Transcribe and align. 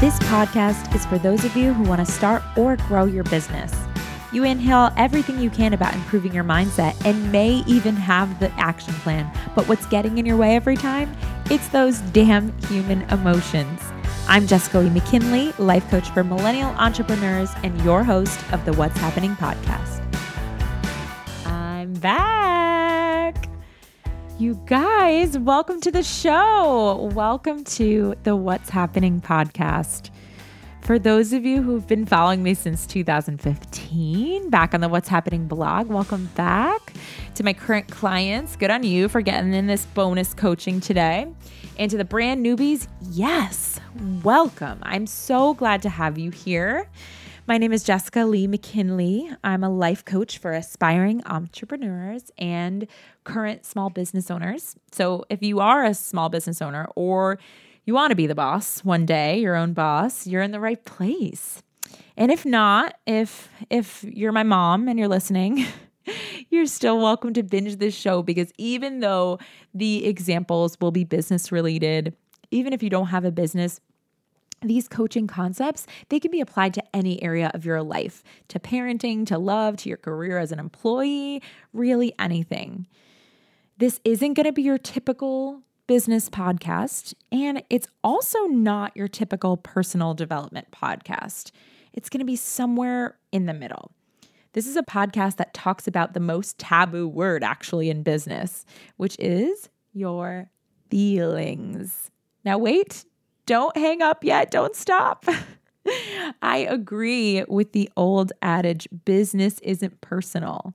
This 0.00 0.16
podcast 0.20 0.94
is 0.94 1.04
for 1.06 1.18
those 1.18 1.44
of 1.44 1.56
you 1.56 1.72
who 1.72 1.82
want 1.82 1.98
to 1.98 2.06
start 2.06 2.44
or 2.56 2.76
grow 2.76 3.04
your 3.04 3.24
business. 3.24 3.74
You 4.30 4.44
inhale 4.44 4.92
everything 4.96 5.40
you 5.40 5.50
can 5.50 5.72
about 5.72 5.92
improving 5.92 6.32
your 6.32 6.44
mindset 6.44 6.94
and 7.04 7.32
may 7.32 7.64
even 7.66 7.96
have 7.96 8.38
the 8.38 8.48
action 8.52 8.94
plan. 8.94 9.28
But 9.56 9.66
what's 9.66 9.86
getting 9.86 10.18
in 10.18 10.24
your 10.24 10.36
way 10.36 10.54
every 10.54 10.76
time? 10.76 11.16
It's 11.50 11.66
those 11.70 11.98
damn 12.12 12.56
human 12.68 13.02
emotions. 13.10 13.80
I'm 14.28 14.46
Jessica 14.46 14.78
Lee 14.78 14.90
McKinley, 14.90 15.52
life 15.58 15.90
coach 15.90 16.08
for 16.10 16.22
millennial 16.22 16.70
entrepreneurs 16.78 17.50
and 17.64 17.76
your 17.82 18.04
host 18.04 18.38
of 18.52 18.64
the 18.64 18.74
What's 18.74 18.96
Happyning 18.98 19.34
podcast. 19.34 20.07
You 24.38 24.54
guys, 24.66 25.36
welcome 25.36 25.80
to 25.80 25.90
the 25.90 26.04
show. 26.04 27.10
Welcome 27.12 27.64
to 27.64 28.14
the 28.22 28.36
What's 28.36 28.70
Happyning 28.70 29.20
podcast. 29.20 30.10
For 30.82 30.96
those 30.96 31.32
of 31.32 31.44
you 31.44 31.60
who've 31.60 31.88
been 31.88 32.06
following 32.06 32.44
me 32.44 32.54
since 32.54 32.86
2015, 32.86 34.48
back 34.48 34.74
on 34.74 34.80
the 34.80 34.88
What's 34.88 35.08
Happyning 35.08 35.48
blog, 35.48 35.88
welcome 35.88 36.30
back. 36.36 36.92
To 37.34 37.42
my 37.42 37.52
current 37.52 37.90
clients, 37.90 38.54
good 38.54 38.70
on 38.70 38.84
you 38.84 39.08
for 39.08 39.22
getting 39.22 39.52
in 39.54 39.66
this 39.66 39.86
bonus 39.86 40.34
coaching 40.34 40.78
today. 40.78 41.26
And 41.76 41.90
to 41.90 41.96
the 41.96 42.04
brand 42.04 42.46
newbies, 42.46 42.86
yes, 43.10 43.80
welcome. 44.22 44.78
I'm 44.82 45.08
so 45.08 45.54
glad 45.54 45.82
to 45.82 45.88
have 45.88 46.16
you 46.16 46.30
here. 46.30 46.88
My 47.48 47.56
name 47.56 47.72
is 47.72 47.82
Jessica 47.82 48.26
Lee 48.26 48.46
McKinley. 48.46 49.30
I'm 49.42 49.64
a 49.64 49.70
life 49.70 50.04
coach 50.04 50.36
for 50.36 50.52
aspiring 50.52 51.22
entrepreneurs 51.24 52.30
and 52.36 52.86
current 53.24 53.64
small 53.64 53.88
business 53.88 54.30
owners. 54.30 54.76
So, 54.92 55.24
if 55.30 55.42
you 55.42 55.58
are 55.58 55.82
a 55.82 55.94
small 55.94 56.28
business 56.28 56.60
owner 56.60 56.86
or 56.94 57.38
you 57.86 57.94
want 57.94 58.10
to 58.10 58.16
be 58.16 58.26
the 58.26 58.34
boss 58.34 58.84
one 58.84 59.06
day, 59.06 59.40
your 59.40 59.56
own 59.56 59.72
boss, 59.72 60.26
you're 60.26 60.42
in 60.42 60.50
the 60.50 60.60
right 60.60 60.84
place. 60.84 61.62
And 62.18 62.30
if 62.30 62.44
not, 62.44 62.98
if 63.06 63.48
if 63.70 64.04
you're 64.04 64.30
my 64.30 64.42
mom 64.42 64.86
and 64.86 64.98
you're 64.98 65.08
listening, 65.08 65.64
you're 66.50 66.66
still 66.66 66.98
welcome 66.98 67.32
to 67.32 67.42
binge 67.42 67.76
this 67.76 67.94
show 67.94 68.22
because 68.22 68.52
even 68.58 69.00
though 69.00 69.38
the 69.72 70.04
examples 70.04 70.76
will 70.82 70.90
be 70.90 71.04
business 71.04 71.50
related, 71.50 72.14
even 72.50 72.74
if 72.74 72.82
you 72.82 72.90
don't 72.90 73.06
have 73.06 73.24
a 73.24 73.32
business, 73.32 73.80
these 74.62 74.88
coaching 74.88 75.26
concepts 75.26 75.86
they 76.08 76.18
can 76.18 76.30
be 76.30 76.40
applied 76.40 76.74
to 76.74 76.82
any 76.94 77.22
area 77.22 77.50
of 77.54 77.64
your 77.64 77.82
life 77.82 78.22
to 78.48 78.58
parenting 78.58 79.26
to 79.26 79.38
love 79.38 79.76
to 79.76 79.88
your 79.88 79.98
career 79.98 80.38
as 80.38 80.52
an 80.52 80.58
employee 80.58 81.42
really 81.72 82.12
anything. 82.18 82.86
This 83.78 84.00
isn't 84.04 84.34
going 84.34 84.46
to 84.46 84.52
be 84.52 84.62
your 84.62 84.78
typical 84.78 85.62
business 85.86 86.28
podcast 86.28 87.14
and 87.30 87.62
it's 87.70 87.88
also 88.02 88.38
not 88.46 88.96
your 88.96 89.08
typical 89.08 89.56
personal 89.56 90.14
development 90.14 90.68
podcast. 90.70 91.52
It's 91.92 92.08
going 92.08 92.20
to 92.20 92.26
be 92.26 92.36
somewhere 92.36 93.16
in 93.32 93.46
the 93.46 93.54
middle. 93.54 93.92
This 94.52 94.66
is 94.66 94.76
a 94.76 94.82
podcast 94.82 95.36
that 95.36 95.54
talks 95.54 95.86
about 95.86 96.14
the 96.14 96.20
most 96.20 96.58
taboo 96.58 97.06
word 97.06 97.44
actually 97.44 97.90
in 97.90 98.02
business 98.02 98.66
which 98.96 99.16
is 99.18 99.68
your 99.92 100.50
feelings. 100.90 102.10
Now 102.44 102.58
wait 102.58 103.04
don't 103.48 103.76
hang 103.78 104.02
up 104.02 104.22
yet. 104.22 104.50
Don't 104.50 104.76
stop. 104.76 105.24
I 106.42 106.58
agree 106.68 107.44
with 107.48 107.72
the 107.72 107.90
old 107.96 108.30
adage 108.42 108.86
business 109.06 109.58
isn't 109.60 110.02
personal. 110.02 110.74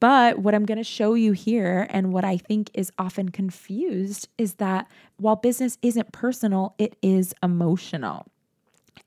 But 0.00 0.40
what 0.40 0.56
I'm 0.56 0.66
going 0.66 0.78
to 0.78 0.84
show 0.84 1.14
you 1.14 1.32
here, 1.32 1.86
and 1.88 2.12
what 2.12 2.24
I 2.24 2.36
think 2.36 2.68
is 2.74 2.90
often 2.98 3.28
confused, 3.28 4.28
is 4.36 4.54
that 4.54 4.88
while 5.18 5.36
business 5.36 5.78
isn't 5.82 6.10
personal, 6.10 6.74
it 6.78 6.96
is 7.00 7.32
emotional. 7.44 8.26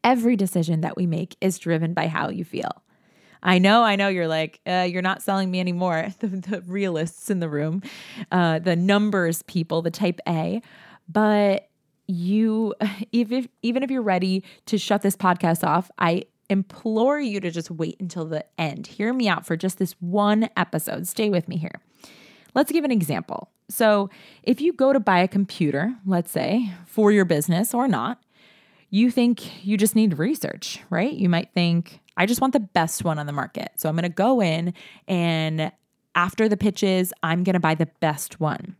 Every 0.01 0.37
decision 0.37 0.79
that 0.79 0.95
we 0.95 1.05
make 1.05 1.35
is 1.41 1.59
driven 1.59 1.93
by 1.93 2.07
how 2.07 2.29
you 2.29 2.45
feel. 2.45 2.71
I 3.43 3.59
know, 3.59 3.83
I 3.83 3.97
know 3.97 4.07
you're 4.07 4.29
like, 4.29 4.61
uh, 4.65 4.87
you're 4.89 5.01
not 5.01 5.21
selling 5.21 5.51
me 5.51 5.59
anymore. 5.59 6.07
The, 6.19 6.27
the 6.27 6.61
realists 6.65 7.29
in 7.29 7.41
the 7.41 7.49
room, 7.49 7.83
uh, 8.31 8.59
the 8.59 8.77
numbers 8.77 9.41
people, 9.43 9.81
the 9.81 9.91
type 9.91 10.21
A. 10.25 10.61
But 11.09 11.67
you 12.07 12.73
even 13.11 13.47
even 13.61 13.83
if 13.83 13.91
you're 13.91 14.01
ready 14.01 14.43
to 14.65 14.77
shut 14.77 15.01
this 15.01 15.15
podcast 15.15 15.65
off, 15.65 15.91
I 15.97 16.23
implore 16.49 17.19
you 17.19 17.39
to 17.41 17.51
just 17.51 17.69
wait 17.69 17.97
until 17.99 18.25
the 18.25 18.45
end. 18.57 18.87
Hear 18.87 19.13
me 19.13 19.27
out 19.27 19.45
for 19.45 19.57
just 19.57 19.77
this 19.77 19.93
one 19.99 20.49
episode. 20.55 21.07
Stay 21.07 21.29
with 21.29 21.47
me 21.47 21.57
here. 21.57 21.81
Let's 22.55 22.71
give 22.71 22.85
an 22.85 22.91
example. 22.91 23.51
So, 23.69 24.09
if 24.43 24.61
you 24.61 24.73
go 24.73 24.93
to 24.93 24.99
buy 24.99 25.19
a 25.19 25.27
computer, 25.27 25.93
let's 26.05 26.31
say, 26.31 26.71
for 26.85 27.11
your 27.11 27.25
business 27.25 27.73
or 27.73 27.87
not, 27.87 28.21
you 28.89 29.11
think 29.11 29.65
you 29.65 29.75
just 29.77 29.95
need 29.95 30.17
research, 30.17 30.79
right? 30.89 31.11
You 31.11 31.27
might 31.27 31.53
think, 31.53 31.99
I 32.15 32.25
just 32.25 32.39
want 32.39 32.53
the 32.53 32.61
best 32.61 33.03
one 33.03 33.19
on 33.19 33.25
the 33.25 33.33
market. 33.33 33.73
So, 33.75 33.89
I'm 33.89 33.95
going 33.95 34.03
to 34.03 34.09
go 34.09 34.41
in 34.41 34.73
and 35.07 35.71
after 36.15 36.49
the 36.49 36.57
pitches, 36.57 37.13
I'm 37.21 37.43
going 37.43 37.53
to 37.53 37.59
buy 37.59 37.75
the 37.75 37.89
best 37.99 38.39
one. 38.39 38.75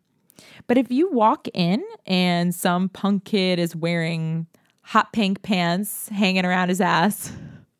But 0.68 0.78
if 0.78 0.92
you 0.92 1.12
walk 1.12 1.48
in 1.54 1.84
and 2.06 2.54
some 2.54 2.90
punk 2.90 3.26
kid 3.26 3.60
is 3.60 3.76
wearing 3.76 4.48
hot 4.82 5.12
pink 5.14 5.42
pants 5.42 6.10
hanging 6.10 6.46
around 6.46 6.70
his 6.70 6.82
ass, 6.82 7.32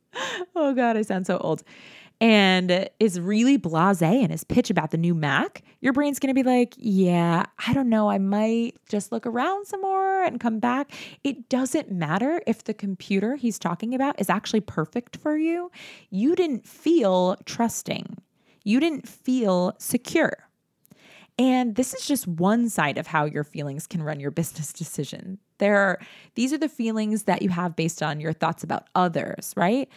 oh 0.56 0.74
God, 0.74 0.98
I 0.98 1.02
sound 1.02 1.28
so 1.28 1.38
old, 1.38 1.64
and 2.20 2.90
is 3.00 3.20
really 3.20 3.58
blase 3.58 4.02
in 4.02 4.32
his 4.32 4.44
pitch 4.44 4.70
about 4.70 4.92
the 4.92 4.98
new 4.98 5.14
Mac, 5.14 5.64
your 5.82 5.94
brain's 5.94 6.20
gonna 6.20 6.34
be 6.34 6.44
like, 6.44 6.74
yeah, 6.78 7.46
I 7.68 7.74
don't 7.74 7.90
know, 7.90 8.10
I 8.10 8.18
might 8.18 8.76
just 8.90 9.12
look 9.12 9.26
around 9.26 9.68
some 9.68 9.82
more 9.82 10.24
and 10.24 10.40
come 10.40 10.60
back. 10.60 10.92
It 11.24 11.50
doesn't 11.50 11.92
matter 11.92 12.42
if 12.48 12.64
the 12.64 12.74
computer 12.74 13.36
he's 13.36 13.60
talking 13.60 13.94
about 13.94 14.20
is 14.20 14.30
actually 14.30 14.62
perfect 14.62 15.18
for 15.18 15.38
you. 15.38 15.72
You 16.10 16.36
didn't 16.36 16.68
feel 16.68 17.38
trusting, 17.46 18.18
you 18.64 18.80
didn't 18.80 19.08
feel 19.08 19.76
secure. 19.78 20.47
And 21.40 21.76
this 21.76 21.94
is 21.94 22.06
just 22.06 22.28
one 22.28 22.68
side 22.70 22.98
of 22.98 23.08
how 23.08 23.26
your 23.26 23.44
feelings 23.44 23.86
can 23.86 24.02
run 24.02 24.20
your 24.20 24.32
business 24.32 24.74
decision. 24.74 25.38
There 25.60 25.78
are 25.78 26.00
these 26.36 26.52
are 26.52 26.58
the 26.58 26.70
feelings 26.70 27.24
that 27.24 27.42
you 27.42 27.50
have 27.50 27.76
based 27.76 28.02
on 28.02 28.20
your 28.20 28.34
thoughts 28.34 28.64
about 28.64 28.88
others, 28.96 29.54
right? 29.56 29.88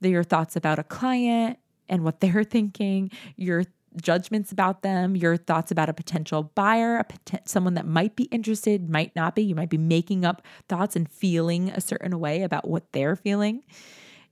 They're 0.00 0.10
your 0.10 0.24
thoughts 0.24 0.56
about 0.56 0.78
a 0.78 0.84
client 0.84 1.58
and 1.88 2.04
what 2.04 2.20
they're 2.20 2.44
thinking, 2.44 3.10
your 3.36 3.64
judgments 4.00 4.52
about 4.52 4.82
them, 4.82 5.16
your 5.16 5.36
thoughts 5.36 5.70
about 5.70 5.88
a 5.88 5.92
potential 5.92 6.52
buyer, 6.54 6.98
a 6.98 7.04
poten- 7.04 7.48
someone 7.48 7.74
that 7.74 7.86
might 7.86 8.14
be 8.14 8.24
interested, 8.24 8.88
might 8.88 9.14
not 9.16 9.34
be. 9.34 9.42
You 9.42 9.54
might 9.54 9.70
be 9.70 9.78
making 9.78 10.24
up 10.24 10.42
thoughts 10.68 10.96
and 10.96 11.10
feeling 11.10 11.70
a 11.70 11.80
certain 11.80 12.18
way 12.20 12.42
about 12.42 12.68
what 12.68 12.92
they're 12.92 13.16
feeling. 13.16 13.64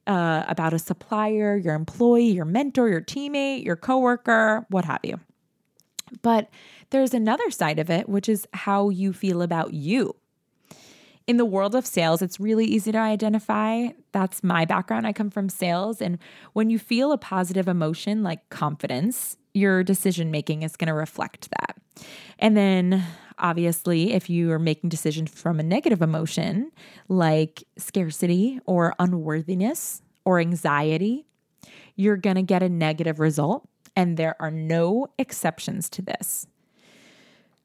Uh, 0.06 0.42
about 0.48 0.72
a 0.72 0.78
supplier, 0.78 1.58
your 1.58 1.74
employee, 1.74 2.30
your 2.30 2.46
mentor, 2.46 2.88
your 2.88 3.02
teammate, 3.02 3.62
your 3.62 3.76
coworker, 3.76 4.64
what 4.70 4.86
have 4.86 5.00
you. 5.02 5.20
But 6.22 6.48
there's 6.90 7.14
another 7.14 7.50
side 7.50 7.78
of 7.78 7.90
it, 7.90 8.08
which 8.08 8.28
is 8.28 8.46
how 8.52 8.88
you 8.88 9.12
feel 9.12 9.42
about 9.42 9.74
you. 9.74 10.14
In 11.26 11.36
the 11.36 11.44
world 11.44 11.74
of 11.74 11.84
sales, 11.84 12.22
it's 12.22 12.40
really 12.40 12.64
easy 12.64 12.90
to 12.90 12.98
identify. 12.98 13.88
That's 14.12 14.42
my 14.42 14.64
background. 14.64 15.06
I 15.06 15.12
come 15.12 15.28
from 15.28 15.50
sales. 15.50 16.00
And 16.00 16.18
when 16.54 16.70
you 16.70 16.78
feel 16.78 17.12
a 17.12 17.18
positive 17.18 17.68
emotion 17.68 18.22
like 18.22 18.48
confidence, 18.48 19.36
your 19.52 19.84
decision 19.84 20.30
making 20.30 20.62
is 20.62 20.76
going 20.76 20.88
to 20.88 20.94
reflect 20.94 21.50
that. 21.50 21.76
And 22.38 22.56
then, 22.56 23.04
obviously, 23.38 24.14
if 24.14 24.30
you 24.30 24.50
are 24.52 24.58
making 24.58 24.88
decisions 24.88 25.30
from 25.30 25.60
a 25.60 25.62
negative 25.62 26.00
emotion 26.00 26.70
like 27.08 27.62
scarcity 27.76 28.60
or 28.64 28.94
unworthiness 28.98 30.00
or 30.24 30.40
anxiety, 30.40 31.26
you're 31.94 32.16
going 32.16 32.36
to 32.36 32.42
get 32.42 32.62
a 32.62 32.68
negative 32.68 33.20
result 33.20 33.68
and 33.98 34.16
there 34.16 34.36
are 34.38 34.52
no 34.52 35.08
exceptions 35.18 35.90
to 35.90 36.02
this. 36.02 36.46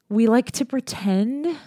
We 0.10 0.26
like 0.26 0.52
to 0.54 0.66
pretend, 0.66 1.60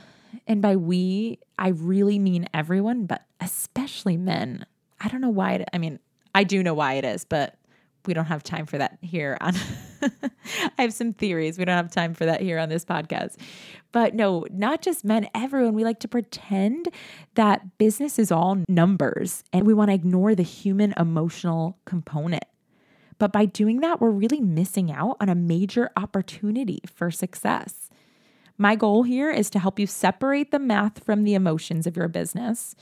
and 0.48 0.60
by 0.60 0.74
we, 0.74 1.38
I 1.56 1.68
really 1.68 2.18
mean 2.18 2.48
everyone, 2.52 3.06
but 3.06 3.24
especially 3.40 4.16
men. 4.16 4.66
I 5.00 5.06
don't 5.06 5.20
know 5.20 5.30
why. 5.30 5.52
It, 5.52 5.68
I 5.72 5.78
mean, 5.78 6.00
I 6.34 6.42
do 6.42 6.64
know 6.64 6.74
why 6.74 6.94
it 6.94 7.04
is, 7.04 7.24
but 7.24 7.54
we 8.06 8.14
don't 8.14 8.24
have 8.24 8.42
time 8.42 8.66
for 8.66 8.76
that 8.78 8.98
here 9.02 9.38
on 9.40 9.54
I 10.78 10.82
have 10.82 10.92
some 10.92 11.12
theories. 11.12 11.58
We 11.58 11.64
don't 11.64 11.76
have 11.76 11.92
time 11.92 12.12
for 12.12 12.26
that 12.26 12.40
here 12.40 12.58
on 12.58 12.68
this 12.68 12.84
podcast. 12.84 13.36
But 13.92 14.14
no, 14.14 14.46
not 14.50 14.82
just 14.82 15.04
men, 15.04 15.28
everyone. 15.32 15.74
We 15.74 15.84
like 15.84 16.00
to 16.00 16.08
pretend 16.08 16.88
that 17.36 17.78
business 17.78 18.18
is 18.18 18.32
all 18.32 18.64
numbers 18.68 19.44
and 19.52 19.64
we 19.64 19.74
want 19.74 19.90
to 19.90 19.94
ignore 19.94 20.34
the 20.34 20.42
human 20.42 20.92
emotional 20.96 21.78
component. 21.84 22.44
But 23.18 23.32
by 23.32 23.46
doing 23.46 23.80
that, 23.80 24.00
we're 24.00 24.10
really 24.10 24.40
missing 24.40 24.90
out 24.92 25.16
on 25.20 25.28
a 25.28 25.34
major 25.34 25.90
opportunity 25.96 26.80
for 26.86 27.10
success. 27.10 27.90
My 28.58 28.74
goal 28.74 29.02
here 29.02 29.30
is 29.30 29.50
to 29.50 29.58
help 29.58 29.78
you 29.78 29.86
separate 29.86 30.50
the 30.50 30.58
math 30.58 31.04
from 31.04 31.24
the 31.24 31.34
emotions 31.34 31.86
of 31.86 31.96
your 31.96 32.08
business, 32.08 32.74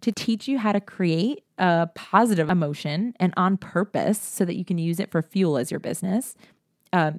to 0.00 0.12
teach 0.12 0.48
you 0.48 0.58
how 0.58 0.72
to 0.72 0.80
create 0.80 1.44
a 1.56 1.88
positive 1.94 2.50
emotion 2.50 3.14
and 3.18 3.32
on 3.36 3.56
purpose 3.56 4.20
so 4.20 4.44
that 4.44 4.56
you 4.56 4.64
can 4.64 4.76
use 4.76 5.00
it 5.00 5.10
for 5.10 5.22
fuel 5.22 5.56
as 5.56 5.70
your 5.70 5.80
business. 5.80 6.34
Uh, 6.92 7.12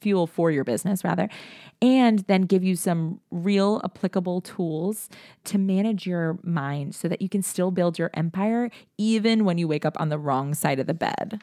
fuel 0.00 0.26
for 0.26 0.50
your 0.50 0.62
business 0.62 1.02
rather, 1.02 1.28
and 1.80 2.20
then 2.28 2.42
give 2.42 2.62
you 2.62 2.76
some 2.76 3.18
real 3.30 3.80
applicable 3.82 4.40
tools 4.42 5.08
to 5.42 5.58
manage 5.58 6.06
your 6.06 6.38
mind 6.42 6.94
so 6.94 7.08
that 7.08 7.22
you 7.22 7.28
can 7.28 7.42
still 7.42 7.70
build 7.70 7.98
your 7.98 8.10
empire 8.14 8.70
even 8.98 9.44
when 9.44 9.58
you 9.58 9.66
wake 9.66 9.84
up 9.84 9.98
on 9.98 10.10
the 10.10 10.18
wrong 10.18 10.54
side 10.54 10.78
of 10.78 10.86
the 10.86 10.94
bed. 10.94 11.40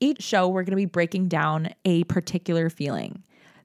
Each 0.00 0.22
show, 0.22 0.48
we're 0.48 0.62
going 0.62 0.72
to 0.72 0.76
be 0.76 0.86
breaking 0.86 1.28
down 1.28 1.70
a 1.84 2.04
particular 2.04 2.70
feeling 2.70 3.22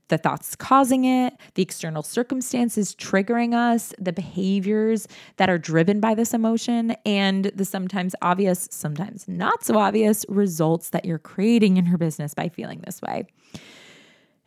the 0.09 0.17
thoughts 0.17 0.55
causing 0.55 1.05
it, 1.05 1.33
the 1.53 1.61
external 1.61 2.03
circumstances 2.03 2.93
triggering 2.95 3.53
us, 3.53 3.93
the 3.97 4.11
behaviors 4.11 5.07
that 5.37 5.49
are 5.49 5.57
driven 5.57 5.99
by 5.99 6.13
this 6.13 6.33
emotion, 6.33 6.95
and 7.05 7.45
the 7.55 7.63
sometimes 7.63 8.15
obvious, 8.21 8.67
sometimes 8.71 9.27
not 9.27 9.63
so 9.63 9.77
obvious 9.77 10.25
results 10.27 10.89
that 10.89 11.05
you're 11.05 11.19
creating 11.19 11.77
in 11.77 11.85
your 11.85 11.97
business 11.97 12.33
by 12.33 12.49
feeling 12.49 12.81
this 12.85 13.01
way. 13.01 13.25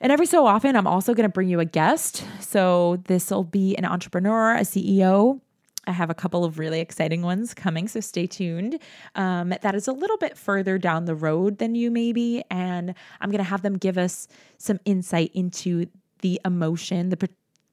And 0.01 0.11
every 0.11 0.27
so 0.27 0.47
often, 0.47 0.75
I'm 0.75 0.89
also 0.89 1.15
going 1.15 1.29
to 1.29 1.33
bring 1.33 1.49
you 1.49 1.61
a 1.61 1.65
guest. 1.65 2.25
So 2.41 3.01
this 3.05 3.31
will 3.31 3.45
be 3.45 3.77
an 3.77 3.85
entrepreneur, 3.85 4.57
a 4.57 4.63
CEO, 4.63 5.41
I 5.87 5.93
have 5.93 6.11
a 6.11 6.15
couple 6.15 6.45
of 6.45 6.59
really 6.59 6.81
exciting 6.81 7.23
ones 7.23 7.55
coming, 7.55 7.89
so 7.89 8.01
stay 8.01 8.27
tuned. 8.27 8.79
Um, 9.15 9.53
that 9.63 9.75
is 9.75 9.89
a 9.89 9.93
little 9.93 10.17
bit 10.17 10.39
further 10.39 10.79
down 10.79 11.07
the 11.07 11.15
road 11.15 11.59
than 11.59 11.75
you, 11.75 11.91
maybe. 11.91 12.45
And 12.51 12.95
I'm 13.21 13.31
going 13.31 13.39
to 13.39 13.51
have 13.51 13.63
them 13.63 13.79
give 13.79 13.99
us 13.99 14.29
some 14.59 14.79
insight 14.85 15.33
into 15.35 15.87
the 16.21 16.41
emotion, 16.45 17.09
the 17.09 17.29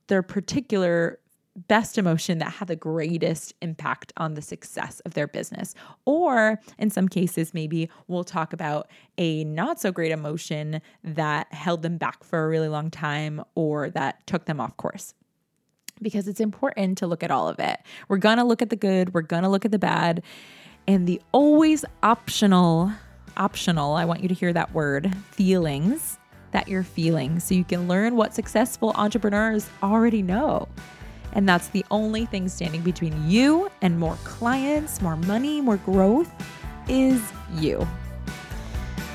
their 0.08 0.24
particular 0.24 1.20
best 1.68 1.98
emotion 1.98 2.38
that 2.40 2.52
had 2.54 2.68
the 2.68 2.76
greatest 2.76 3.54
impact 3.62 4.14
on 4.18 4.34
the 4.34 4.42
success 4.42 5.02
of 5.02 5.14
their 5.14 5.28
business. 5.28 5.76
Or 6.06 6.60
in 6.78 6.90
some 6.90 7.08
cases, 7.08 7.54
maybe 7.54 7.90
we'll 8.08 8.24
talk 8.24 8.54
about 8.54 8.90
a 9.18 9.44
not 9.44 9.80
so 9.80 9.92
great 9.92 10.12
emotion 10.12 10.82
that 11.04 11.52
held 11.54 11.82
them 11.82 11.98
back 11.98 12.24
for 12.24 12.46
a 12.46 12.48
really 12.48 12.70
long 12.70 12.90
time 12.90 13.44
or 13.56 13.90
that 13.92 14.26
took 14.26 14.46
them 14.46 14.60
off 14.60 14.78
course 14.78 15.14
because 16.02 16.28
it's 16.28 16.40
important 16.40 16.98
to 17.00 17.08
look 17.08 17.24
at 17.24 17.32
all 17.32 17.48
of 17.48 17.60
it. 17.60 17.80
We're 18.08 18.18
to 18.38 18.44
look 18.44 18.62
at 18.62 18.70
the 18.70 18.76
good, 18.76 19.14
we're 19.14 19.22
to 19.44 19.50
look 19.50 19.66
at 19.66 19.72
the 19.72 19.80
bad, 19.80 20.24
and 20.88 21.08
the 21.08 21.22
always 21.32 21.86
optional, 22.04 22.92
optional, 23.38 23.94
I 23.94 24.06
want 24.06 24.22
you 24.22 24.28
to 24.28 24.34
hear 24.34 24.54
that 24.54 24.74
word, 24.74 25.14
feelings 25.32 26.18
that 26.52 26.68
you're 26.68 26.84
feeling 26.84 27.40
so 27.40 27.54
you 27.54 27.64
can 27.64 27.88
learn 27.88 28.16
what 28.16 28.34
successful 28.34 28.92
entrepreneurs 28.96 29.70
already 29.84 30.22
know. 30.22 30.68
And 31.34 31.48
that's 31.48 31.68
the 31.68 31.86
only 31.92 32.26
thing 32.26 32.50
standing 32.50 32.82
between 32.82 33.30
you 33.30 33.70
and 33.82 34.00
more 34.00 34.18
clients, 34.24 35.02
more 35.02 35.16
money, 35.16 35.62
more 35.62 35.78
growth 35.78 36.32
is 36.88 37.22
you. 37.54 37.88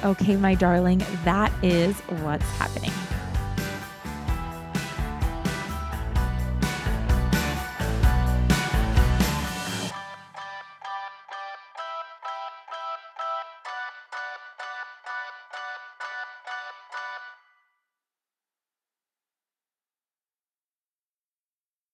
Okay, 0.04 0.36
my 0.36 0.54
darling, 0.54 1.02
that 1.24 1.52
is 1.64 1.98
what's 2.22 2.48
happening. 2.52 2.92